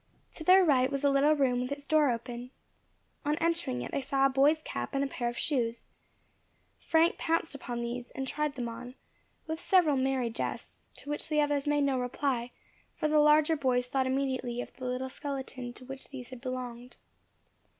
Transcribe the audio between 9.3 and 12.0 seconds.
with several merry jests, to which the others made no